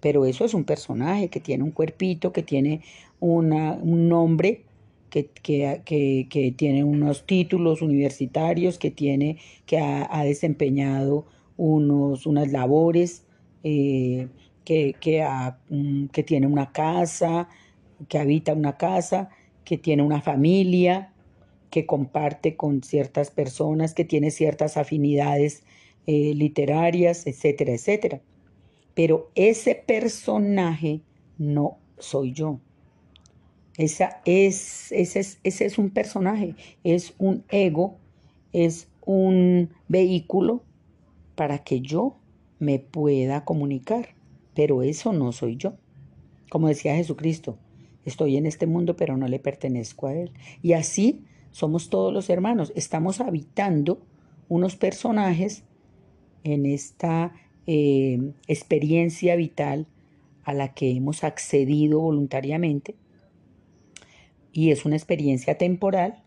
pero 0.00 0.26
eso 0.26 0.44
es 0.44 0.54
un 0.54 0.64
personaje 0.64 1.28
que 1.28 1.40
tiene 1.40 1.64
un 1.64 1.70
cuerpito, 1.70 2.32
que 2.32 2.42
tiene 2.42 2.82
un 3.20 4.08
nombre, 4.08 4.64
que, 5.10 5.30
que, 5.32 6.54
tiene 6.56 6.84
unos 6.84 7.26
títulos 7.26 7.82
universitarios, 7.82 8.78
que, 8.78 8.90
tiene, 8.90 9.38
que 9.66 9.78
ha, 9.78 10.22
desempeñado 10.24 11.26
unos, 11.56 12.26
unas 12.26 12.52
labores, 12.52 13.24
eh, 13.64 14.28
que, 14.64 14.94
mm, 15.70 16.06
que 16.06 16.22
tiene 16.22 16.46
una 16.46 16.72
casa, 16.72 17.48
que 18.08 18.18
habita 18.18 18.52
una 18.52 18.76
casa, 18.76 19.30
que 19.64 19.78
tiene 19.78 20.02
una 20.02 20.20
familia, 20.20 21.12
que 21.70 21.86
comparte 21.86 22.56
con 22.56 22.82
ciertas 22.82 23.30
personas, 23.30 23.94
que 23.94 24.04
tiene 24.04 24.30
ciertas 24.30 24.76
afinidades 24.76 25.62
eh, 26.06 26.32
literarias, 26.34 27.26
etcétera, 27.26 27.72
etcétera. 27.72 28.20
Pero 28.94 29.30
ese 29.34 29.74
personaje 29.74 31.02
no 31.36 31.78
soy 31.98 32.32
yo. 32.32 32.60
Esa 33.76 34.20
es, 34.24 34.90
ese, 34.90 35.20
es, 35.20 35.38
ese 35.44 35.66
es 35.66 35.78
un 35.78 35.90
personaje, 35.90 36.56
es 36.82 37.14
un 37.18 37.44
ego, 37.48 37.96
es 38.52 38.88
un 39.04 39.70
vehículo 39.86 40.62
para 41.36 41.58
que 41.58 41.80
yo 41.80 42.16
me 42.58 42.78
pueda 42.80 43.44
comunicar. 43.44 44.16
Pero 44.54 44.82
eso 44.82 45.12
no 45.12 45.30
soy 45.30 45.56
yo. 45.56 45.74
Como 46.50 46.66
decía 46.66 46.96
Jesucristo, 46.96 47.58
estoy 48.04 48.36
en 48.36 48.46
este 48.46 48.66
mundo 48.66 48.96
pero 48.96 49.16
no 49.16 49.28
le 49.28 49.38
pertenezco 49.38 50.08
a 50.08 50.14
él. 50.14 50.32
Y 50.62 50.72
así 50.72 51.22
somos 51.58 51.90
todos 51.90 52.12
los 52.12 52.30
hermanos, 52.30 52.72
estamos 52.76 53.20
habitando 53.20 54.00
unos 54.48 54.76
personajes 54.76 55.64
en 56.44 56.66
esta 56.66 57.32
eh, 57.66 58.32
experiencia 58.46 59.34
vital 59.34 59.88
a 60.44 60.52
la 60.52 60.72
que 60.72 60.92
hemos 60.92 61.24
accedido 61.24 61.98
voluntariamente. 61.98 62.94
Y 64.52 64.70
es 64.70 64.84
una 64.84 64.94
experiencia 64.94 65.58
temporal 65.58 66.22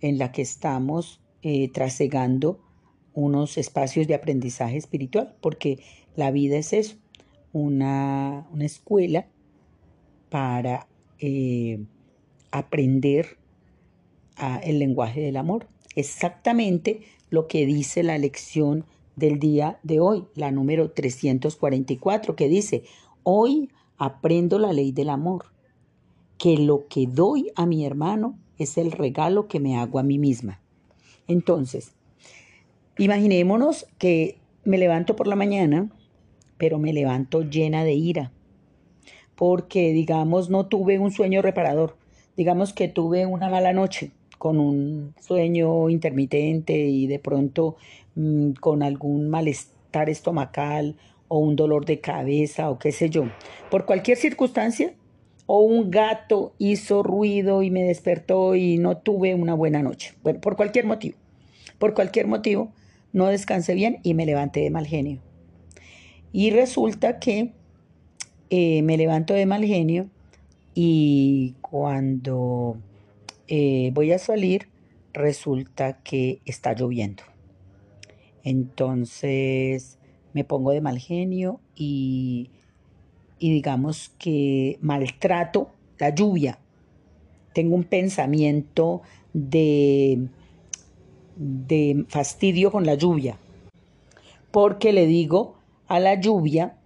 en 0.00 0.18
la 0.18 0.32
que 0.32 0.42
estamos 0.42 1.20
eh, 1.42 1.70
trasegando 1.70 2.58
unos 3.14 3.58
espacios 3.58 4.08
de 4.08 4.16
aprendizaje 4.16 4.78
espiritual, 4.78 5.36
porque 5.40 5.78
la 6.16 6.32
vida 6.32 6.56
es 6.56 6.72
eso, 6.72 6.96
una, 7.52 8.48
escuela 8.58 9.28
para 10.28 10.88
eh, 11.20 11.78
aprender 12.50 13.38
el 14.62 14.78
lenguaje 14.78 15.20
del 15.20 15.36
amor. 15.36 15.68
Exactamente 15.94 17.02
lo 17.30 17.46
que 17.46 17.66
dice 17.66 18.02
la 18.02 18.18
lección 18.18 18.84
del 19.16 19.38
día 19.38 19.78
de 19.82 19.98
hoy, 20.00 20.24
la 20.34 20.50
número 20.50 20.90
344, 20.90 22.36
que 22.36 22.48
dice, 22.48 22.84
hoy 23.22 23.70
aprendo 23.96 24.58
la 24.58 24.72
ley 24.72 24.92
del 24.92 25.08
amor, 25.08 25.46
que 26.38 26.58
lo 26.58 26.86
que 26.86 27.06
doy 27.06 27.50
a 27.56 27.64
mi 27.66 27.86
hermano 27.86 28.38
es 28.58 28.76
el 28.76 28.92
regalo 28.92 29.48
que 29.48 29.60
me 29.60 29.76
hago 29.78 29.98
a 29.98 30.02
mí 30.02 30.18
misma. 30.18 30.60
Entonces, 31.26 31.92
imaginémonos 32.98 33.86
que 33.98 34.38
me 34.64 34.78
levanto 34.78 35.16
por 35.16 35.26
la 35.26 35.36
mañana, 35.36 35.90
pero 36.58 36.78
me 36.78 36.92
levanto 36.92 37.42
llena 37.42 37.84
de 37.84 37.94
ira, 37.94 38.32
porque 39.34 39.92
digamos 39.92 40.50
no 40.50 40.66
tuve 40.66 40.98
un 40.98 41.10
sueño 41.10 41.42
reparador, 41.42 41.96
digamos 42.36 42.72
que 42.72 42.88
tuve 42.88 43.26
una 43.26 43.48
mala 43.48 43.72
noche, 43.72 44.12
con 44.46 44.60
un 44.60 45.12
sueño 45.20 45.88
intermitente 45.88 46.72
y 46.72 47.08
de 47.08 47.18
pronto 47.18 47.74
mm, 48.14 48.52
con 48.52 48.84
algún 48.84 49.28
malestar 49.28 50.08
estomacal 50.08 50.94
o 51.26 51.40
un 51.40 51.56
dolor 51.56 51.84
de 51.84 51.98
cabeza 51.98 52.70
o 52.70 52.78
qué 52.78 52.92
sé 52.92 53.10
yo, 53.10 53.24
por 53.72 53.86
cualquier 53.86 54.16
circunstancia, 54.16 54.94
o 55.46 55.62
un 55.62 55.90
gato 55.90 56.54
hizo 56.58 57.02
ruido 57.02 57.64
y 57.64 57.72
me 57.72 57.82
despertó 57.82 58.54
y 58.54 58.78
no 58.78 58.98
tuve 58.98 59.34
una 59.34 59.54
buena 59.54 59.82
noche. 59.82 60.14
Bueno, 60.22 60.40
por 60.40 60.54
cualquier 60.54 60.86
motivo. 60.86 61.16
Por 61.80 61.92
cualquier 61.92 62.28
motivo, 62.28 62.70
no 63.12 63.26
descansé 63.26 63.74
bien 63.74 63.98
y 64.04 64.14
me 64.14 64.26
levanté 64.26 64.60
de 64.60 64.70
mal 64.70 64.86
genio. 64.86 65.18
Y 66.30 66.50
resulta 66.50 67.18
que 67.18 67.50
eh, 68.50 68.82
me 68.82 68.96
levanto 68.96 69.34
de 69.34 69.44
mal 69.44 69.64
genio 69.64 70.06
y 70.72 71.56
cuando 71.62 72.76
eh, 73.48 73.90
voy 73.94 74.12
a 74.12 74.18
salir, 74.18 74.68
resulta 75.12 76.02
que 76.02 76.40
está 76.44 76.74
lloviendo. 76.74 77.22
Entonces 78.42 79.98
me 80.32 80.44
pongo 80.44 80.70
de 80.70 80.80
mal 80.80 80.98
genio 80.98 81.60
y, 81.74 82.50
y 83.38 83.52
digamos 83.52 84.10
que 84.18 84.78
maltrato 84.80 85.70
la 85.98 86.10
lluvia. 86.14 86.58
Tengo 87.52 87.74
un 87.74 87.84
pensamiento 87.84 89.02
de, 89.32 90.28
de 91.36 92.04
fastidio 92.08 92.70
con 92.70 92.84
la 92.84 92.94
lluvia, 92.94 93.38
porque 94.50 94.92
le 94.92 95.06
digo 95.06 95.56
a 95.88 96.00
la 96.00 96.20
lluvia 96.20 96.76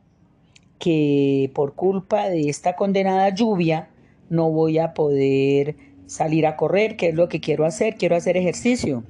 que 0.78 1.50
por 1.54 1.74
culpa 1.74 2.28
de 2.28 2.48
esta 2.48 2.74
condenada 2.76 3.34
lluvia 3.34 3.90
no 4.30 4.50
voy 4.50 4.78
a 4.78 4.94
poder 4.94 5.76
salir 6.10 6.44
a 6.44 6.56
correr, 6.56 6.96
que 6.96 7.10
es 7.10 7.14
lo 7.14 7.28
que 7.28 7.38
quiero 7.38 7.64
hacer, 7.64 7.94
quiero 7.94 8.16
hacer 8.16 8.36
ejercicio. 8.36 9.04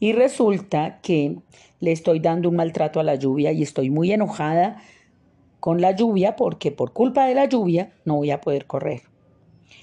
Y 0.00 0.12
resulta 0.12 1.00
que 1.02 1.36
le 1.80 1.92
estoy 1.92 2.18
dando 2.18 2.48
un 2.48 2.56
maltrato 2.56 2.98
a 2.98 3.02
la 3.02 3.16
lluvia 3.16 3.52
y 3.52 3.62
estoy 3.62 3.90
muy 3.90 4.10
enojada 4.10 4.82
con 5.60 5.82
la 5.82 5.94
lluvia 5.94 6.34
porque 6.34 6.72
por 6.72 6.94
culpa 6.94 7.26
de 7.26 7.34
la 7.34 7.44
lluvia 7.44 7.92
no 8.06 8.16
voy 8.16 8.30
a 8.30 8.40
poder 8.40 8.64
correr. 8.66 9.02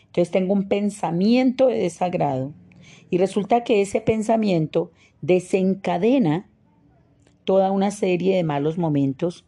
Entonces 0.07 0.31
tengo 0.31 0.53
un 0.53 0.67
pensamiento 0.67 1.67
de 1.67 1.77
desagrado 1.77 2.53
y 3.11 3.19
resulta 3.19 3.63
que 3.63 3.81
ese 3.81 4.01
pensamiento 4.01 4.91
desencadena 5.21 6.49
toda 7.43 7.71
una 7.71 7.91
serie 7.91 8.35
de 8.35 8.43
malos 8.43 8.79
momentos 8.79 9.45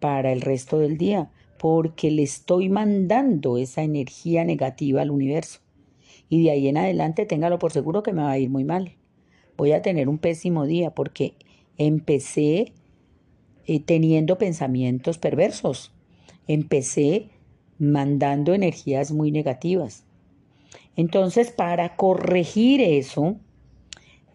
para 0.00 0.32
el 0.32 0.40
resto 0.40 0.80
del 0.80 0.98
día, 0.98 1.30
porque 1.58 2.10
le 2.10 2.22
estoy 2.22 2.68
mandando 2.68 3.58
esa 3.58 3.82
energía 3.82 4.44
negativa 4.44 5.02
al 5.02 5.10
universo. 5.10 5.60
Y 6.28 6.44
de 6.44 6.50
ahí 6.50 6.68
en 6.68 6.76
adelante 6.76 7.26
téngalo 7.26 7.58
por 7.58 7.72
seguro 7.72 8.02
que 8.02 8.12
me 8.12 8.22
va 8.22 8.32
a 8.32 8.38
ir 8.38 8.50
muy 8.50 8.64
mal. 8.64 8.92
Voy 9.56 9.72
a 9.72 9.82
tener 9.82 10.08
un 10.08 10.18
pésimo 10.18 10.66
día 10.66 10.90
porque 10.90 11.34
empecé 11.78 12.72
eh, 13.66 13.80
teniendo 13.80 14.38
pensamientos 14.38 15.18
perversos. 15.18 15.92
Empecé 16.46 17.28
mandando 17.78 18.54
energías 18.54 19.12
muy 19.12 19.30
negativas. 19.30 20.04
Entonces, 20.96 21.50
para 21.50 21.96
corregir 21.96 22.80
eso, 22.80 23.36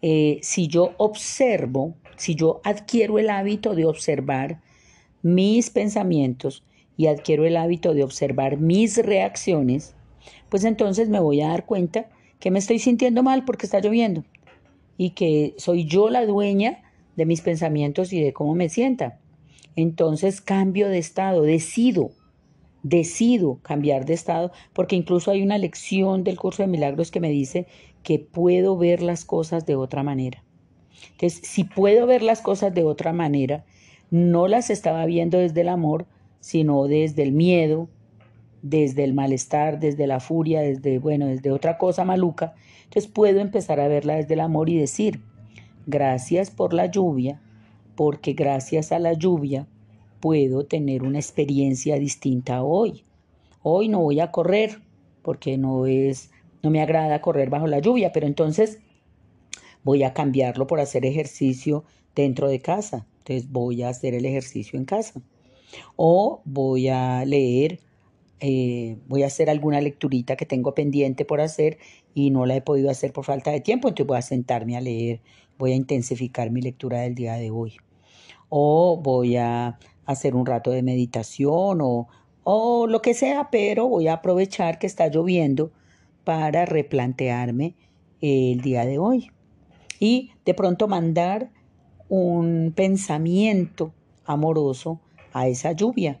eh, 0.00 0.38
si 0.42 0.68
yo 0.68 0.94
observo, 0.96 1.94
si 2.16 2.34
yo 2.34 2.60
adquiero 2.64 3.18
el 3.18 3.30
hábito 3.30 3.74
de 3.74 3.84
observar 3.84 4.60
mis 5.22 5.70
pensamientos 5.70 6.64
y 6.96 7.06
adquiero 7.06 7.46
el 7.46 7.56
hábito 7.56 7.94
de 7.94 8.04
observar 8.04 8.58
mis 8.58 8.98
reacciones, 8.98 9.94
pues 10.48 10.64
entonces 10.64 11.08
me 11.08 11.20
voy 11.20 11.40
a 11.40 11.48
dar 11.48 11.66
cuenta 11.66 12.08
que 12.38 12.50
me 12.50 12.58
estoy 12.58 12.78
sintiendo 12.78 13.22
mal 13.22 13.44
porque 13.44 13.66
está 13.66 13.80
lloviendo 13.80 14.24
y 14.96 15.10
que 15.10 15.54
soy 15.58 15.86
yo 15.86 16.10
la 16.10 16.26
dueña 16.26 16.82
de 17.16 17.26
mis 17.26 17.40
pensamientos 17.40 18.12
y 18.12 18.20
de 18.20 18.32
cómo 18.32 18.54
me 18.54 18.68
sienta. 18.68 19.18
Entonces 19.76 20.40
cambio 20.40 20.88
de 20.88 20.98
estado, 20.98 21.42
decido, 21.42 22.10
decido 22.82 23.58
cambiar 23.62 24.04
de 24.04 24.14
estado, 24.14 24.52
porque 24.72 24.96
incluso 24.96 25.30
hay 25.30 25.42
una 25.42 25.58
lección 25.58 26.24
del 26.24 26.38
curso 26.38 26.62
de 26.62 26.68
milagros 26.68 27.10
que 27.10 27.20
me 27.20 27.30
dice 27.30 27.66
que 28.02 28.18
puedo 28.18 28.76
ver 28.76 29.02
las 29.02 29.24
cosas 29.24 29.64
de 29.66 29.76
otra 29.76 30.02
manera. 30.02 30.42
Entonces, 31.12 31.40
si 31.44 31.64
puedo 31.64 32.06
ver 32.06 32.22
las 32.22 32.40
cosas 32.40 32.74
de 32.74 32.84
otra 32.84 33.12
manera, 33.12 33.64
no 34.10 34.48
las 34.48 34.70
estaba 34.70 35.06
viendo 35.06 35.38
desde 35.38 35.62
el 35.62 35.68
amor, 35.68 36.06
sino 36.42 36.88
desde 36.88 37.22
el 37.22 37.32
miedo, 37.32 37.88
desde 38.62 39.04
el 39.04 39.14
malestar, 39.14 39.78
desde 39.78 40.06
la 40.06 40.20
furia, 40.20 40.60
desde, 40.60 40.98
bueno, 40.98 41.26
desde 41.26 41.52
otra 41.52 41.78
cosa 41.78 42.04
maluca. 42.04 42.54
Entonces 42.84 43.10
puedo 43.10 43.40
empezar 43.40 43.80
a 43.80 43.88
verla 43.88 44.16
desde 44.16 44.34
el 44.34 44.40
amor 44.40 44.68
y 44.68 44.76
decir, 44.76 45.20
gracias 45.86 46.50
por 46.50 46.74
la 46.74 46.86
lluvia, 46.86 47.40
porque 47.94 48.32
gracias 48.32 48.90
a 48.90 48.98
la 48.98 49.12
lluvia 49.12 49.66
puedo 50.20 50.66
tener 50.66 51.04
una 51.04 51.18
experiencia 51.18 51.96
distinta 51.98 52.62
hoy. 52.62 53.04
Hoy 53.62 53.88
no 53.88 54.00
voy 54.00 54.18
a 54.20 54.32
correr 54.32 54.82
porque 55.22 55.56
no 55.56 55.86
es 55.86 56.30
no 56.62 56.70
me 56.70 56.80
agrada 56.82 57.20
correr 57.20 57.50
bajo 57.50 57.66
la 57.66 57.78
lluvia, 57.78 58.12
pero 58.12 58.26
entonces 58.26 58.80
voy 59.84 60.02
a 60.02 60.12
cambiarlo 60.12 60.66
por 60.66 60.80
hacer 60.80 61.04
ejercicio 61.04 61.84
dentro 62.14 62.48
de 62.48 62.60
casa. 62.60 63.06
Entonces 63.18 63.50
voy 63.50 63.82
a 63.82 63.88
hacer 63.88 64.14
el 64.14 64.26
ejercicio 64.26 64.78
en 64.78 64.84
casa. 64.84 65.20
O 65.96 66.42
voy 66.44 66.88
a 66.88 67.24
leer, 67.24 67.80
eh, 68.40 68.96
voy 69.08 69.22
a 69.22 69.26
hacer 69.26 69.50
alguna 69.50 69.80
lecturita 69.80 70.36
que 70.36 70.46
tengo 70.46 70.74
pendiente 70.74 71.24
por 71.24 71.40
hacer 71.40 71.78
y 72.14 72.30
no 72.30 72.46
la 72.46 72.56
he 72.56 72.62
podido 72.62 72.90
hacer 72.90 73.12
por 73.12 73.24
falta 73.24 73.50
de 73.50 73.60
tiempo, 73.60 73.88
entonces 73.88 74.06
voy 74.06 74.18
a 74.18 74.22
sentarme 74.22 74.76
a 74.76 74.80
leer, 74.80 75.20
voy 75.58 75.72
a 75.72 75.76
intensificar 75.76 76.50
mi 76.50 76.60
lectura 76.60 77.00
del 77.00 77.14
día 77.14 77.34
de 77.34 77.50
hoy. 77.50 77.76
O 78.48 79.00
voy 79.02 79.36
a 79.36 79.78
hacer 80.04 80.34
un 80.34 80.44
rato 80.44 80.70
de 80.70 80.82
meditación 80.82 81.80
o, 81.80 82.08
o 82.44 82.86
lo 82.86 83.00
que 83.00 83.14
sea, 83.14 83.48
pero 83.50 83.88
voy 83.88 84.08
a 84.08 84.14
aprovechar 84.14 84.78
que 84.78 84.86
está 84.86 85.08
lloviendo 85.08 85.72
para 86.24 86.66
replantearme 86.66 87.74
el 88.20 88.60
día 88.60 88.84
de 88.84 88.98
hoy. 88.98 89.30
Y 89.98 90.32
de 90.44 90.54
pronto 90.54 90.88
mandar 90.88 91.50
un 92.08 92.72
pensamiento 92.74 93.92
amoroso 94.24 95.00
a 95.32 95.48
esa 95.48 95.72
lluvia. 95.72 96.20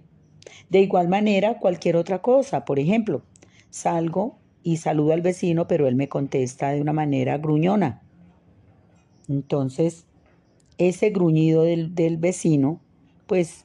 De 0.70 0.80
igual 0.80 1.08
manera, 1.08 1.58
cualquier 1.58 1.96
otra 1.96 2.20
cosa. 2.20 2.64
Por 2.64 2.78
ejemplo, 2.78 3.22
salgo 3.70 4.38
y 4.62 4.78
saludo 4.78 5.12
al 5.12 5.20
vecino, 5.20 5.66
pero 5.66 5.88
él 5.88 5.96
me 5.96 6.08
contesta 6.08 6.70
de 6.70 6.80
una 6.80 6.92
manera 6.92 7.38
gruñona. 7.38 8.02
Entonces, 9.28 10.06
ese 10.78 11.10
gruñido 11.10 11.62
del, 11.62 11.94
del, 11.94 12.16
vecino, 12.16 12.80
pues 13.26 13.64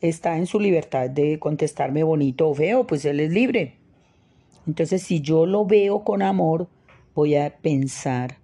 está 0.00 0.36
en 0.36 0.46
su 0.46 0.60
libertad 0.60 1.10
de 1.10 1.38
contestarme 1.38 2.02
bonito 2.02 2.48
o 2.48 2.54
feo, 2.54 2.86
pues 2.86 3.04
él 3.04 3.20
es 3.20 3.32
libre. 3.32 3.76
Entonces, 4.66 5.02
si 5.02 5.20
yo 5.20 5.46
lo 5.46 5.64
veo 5.64 6.04
con 6.04 6.22
amor, 6.22 6.68
voy 7.14 7.36
a 7.36 7.56
pensar 7.56 8.36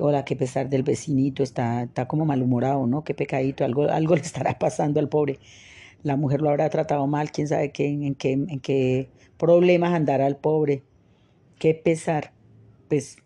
hola, 0.00 0.24
qué 0.24 0.36
pesar 0.36 0.68
del 0.68 0.82
vecinito, 0.82 1.42
está, 1.42 1.84
está 1.84 2.08
como 2.08 2.24
malhumorado, 2.24 2.86
¿no? 2.86 3.04
Qué 3.04 3.14
pecadito, 3.14 3.64
algo, 3.64 3.88
algo 3.88 4.14
le 4.14 4.22
estará 4.22 4.58
pasando 4.58 5.00
al 5.00 5.08
pobre. 5.08 5.38
La 6.04 6.16
mujer 6.16 6.40
lo 6.40 6.50
habrá 6.50 6.70
tratado 6.70 7.06
mal, 7.08 7.32
quién 7.32 7.48
sabe 7.48 7.72
qué, 7.72 7.88
en, 7.88 8.14
qué, 8.14 9.08
problemas 9.36 9.92
andará 9.94 10.28
el 10.28 10.36
pobre. 10.36 10.82
Qué 11.58 11.74
pesar. 11.74 12.32
Pues 12.88 13.16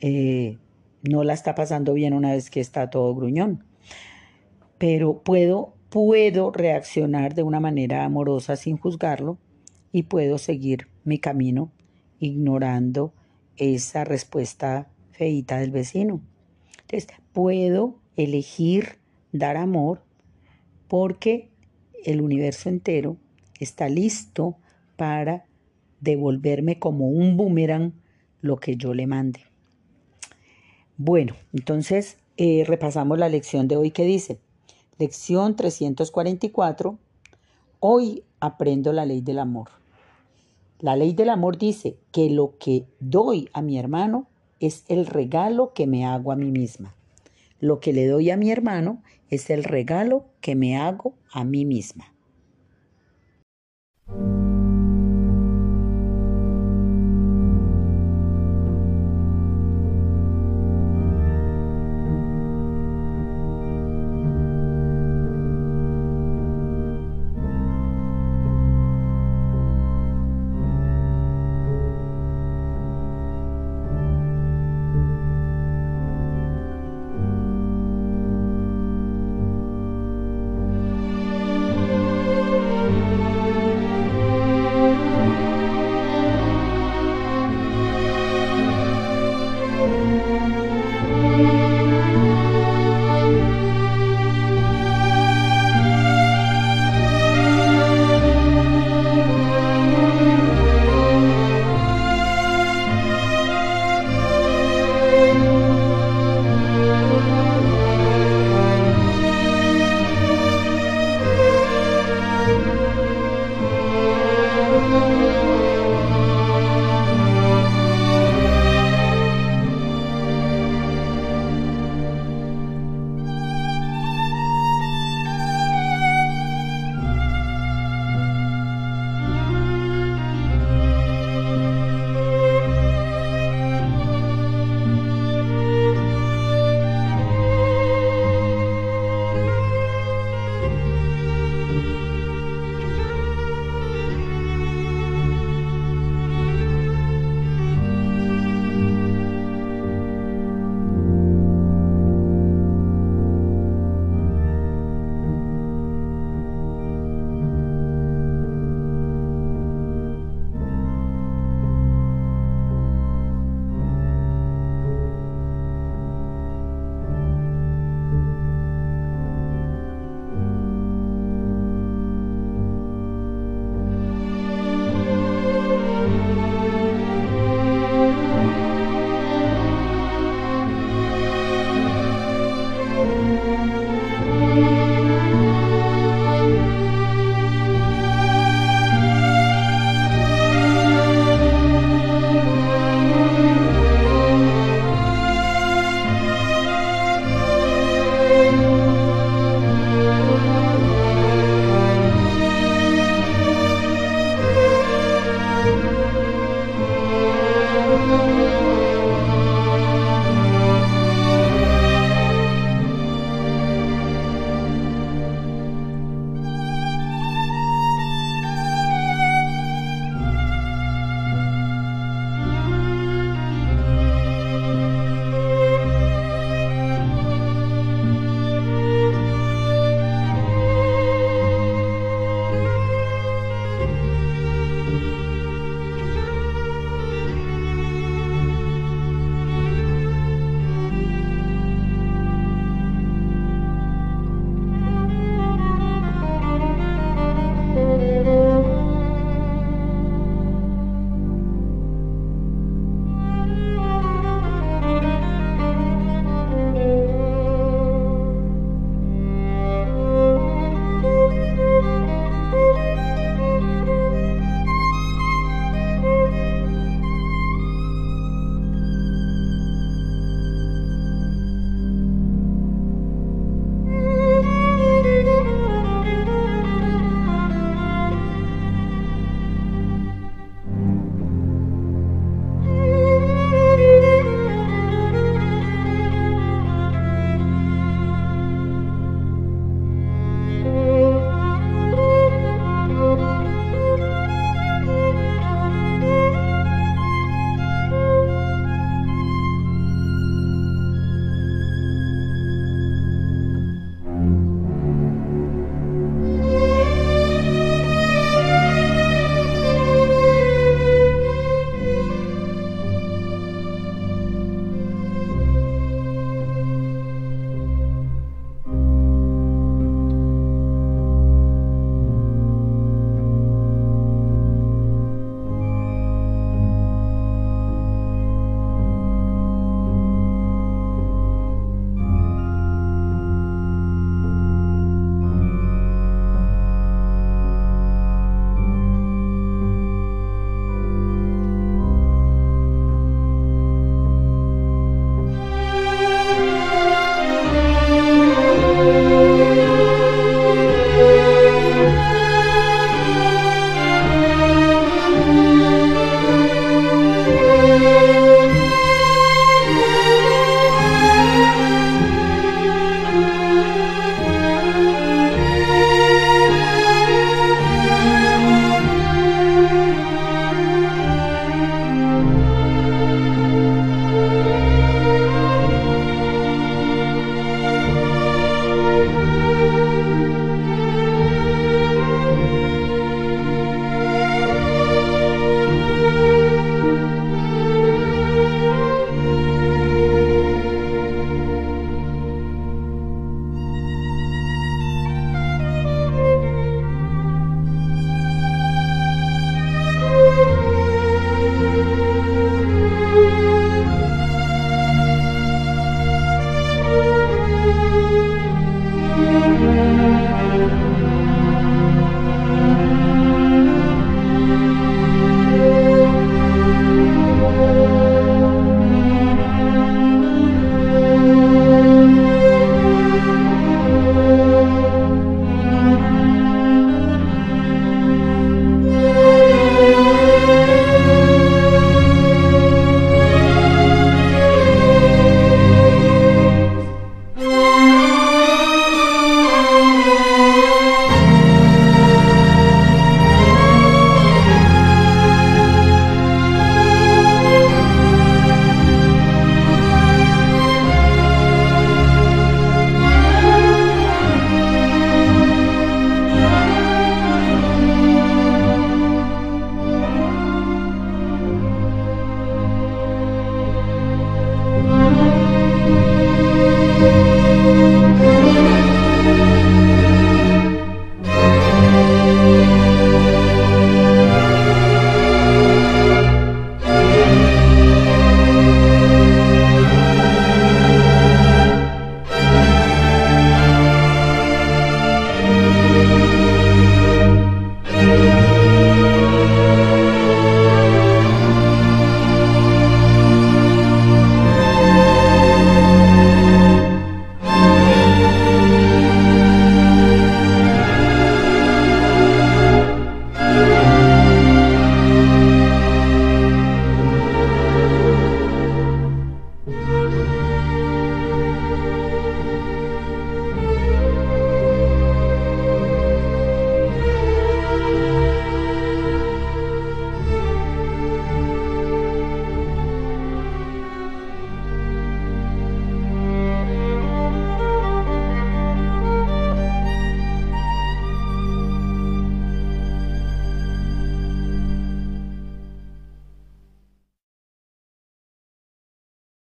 eh, 0.00 0.58
no 1.02 1.22
la 1.22 1.34
está 1.34 1.54
pasando 1.54 1.94
bien 1.94 2.14
una 2.14 2.32
vez 2.32 2.50
que 2.50 2.58
está 2.58 2.90
todo 2.90 3.14
gruñón. 3.14 3.64
Pero 4.78 5.22
puedo, 5.22 5.74
puedo 5.90 6.50
reaccionar 6.50 7.34
de 7.34 7.42
una 7.42 7.60
manera 7.60 8.04
amorosa 8.04 8.56
sin 8.56 8.78
juzgarlo 8.78 9.38
y 9.92 10.04
puedo 10.04 10.38
seguir 10.38 10.88
mi 11.04 11.18
camino 11.18 11.70
ignorando 12.18 13.12
esa 13.56 14.04
respuesta 14.04 14.88
del 15.18 15.70
vecino. 15.70 16.22
Entonces, 16.80 17.08
puedo 17.32 17.98
elegir 18.16 18.98
dar 19.32 19.58
amor 19.58 20.02
porque 20.88 21.49
el 22.04 22.20
universo 22.20 22.68
entero 22.68 23.16
está 23.58 23.88
listo 23.88 24.56
para 24.96 25.44
devolverme 26.00 26.78
como 26.78 27.08
un 27.08 27.36
boomerang 27.36 27.92
lo 28.40 28.56
que 28.56 28.76
yo 28.76 28.94
le 28.94 29.06
mande. 29.06 29.40
Bueno, 30.96 31.34
entonces 31.52 32.18
eh, 32.36 32.64
repasamos 32.66 33.18
la 33.18 33.28
lección 33.28 33.68
de 33.68 33.76
hoy 33.76 33.90
que 33.90 34.04
dice, 34.04 34.38
lección 34.98 35.56
344, 35.56 36.98
hoy 37.80 38.24
aprendo 38.40 38.92
la 38.92 39.06
ley 39.06 39.20
del 39.20 39.38
amor. 39.38 39.68
La 40.78 40.96
ley 40.96 41.12
del 41.12 41.28
amor 41.28 41.58
dice 41.58 41.96
que 42.12 42.30
lo 42.30 42.56
que 42.58 42.86
doy 43.00 43.48
a 43.52 43.60
mi 43.60 43.78
hermano 43.78 44.26
es 44.60 44.84
el 44.88 45.06
regalo 45.06 45.72
que 45.74 45.86
me 45.86 46.06
hago 46.06 46.32
a 46.32 46.36
mí 46.36 46.50
misma. 46.50 46.94
Lo 47.60 47.78
que 47.78 47.92
le 47.92 48.06
doy 48.06 48.30
a 48.30 48.36
mi 48.36 48.50
hermano 48.50 49.02
es 49.28 49.50
el 49.50 49.64
regalo 49.64 50.26
que 50.40 50.54
me 50.54 50.76
hago 50.76 51.14
a 51.30 51.44
mí 51.44 51.64
misma. 51.64 52.14